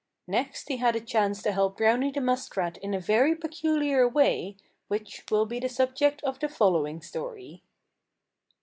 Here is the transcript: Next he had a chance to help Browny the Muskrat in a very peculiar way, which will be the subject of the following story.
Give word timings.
Next 0.25 0.67
he 0.67 0.77
had 0.77 0.95
a 0.95 0.99
chance 0.99 1.43
to 1.43 1.51
help 1.51 1.77
Browny 1.77 2.09
the 2.09 2.21
Muskrat 2.21 2.77
in 2.77 2.95
a 2.95 2.99
very 2.99 3.35
peculiar 3.35 4.07
way, 4.09 4.57
which 4.87 5.23
will 5.29 5.45
be 5.45 5.59
the 5.59 5.69
subject 5.69 6.23
of 6.23 6.39
the 6.39 6.49
following 6.49 7.03
story. 7.03 7.61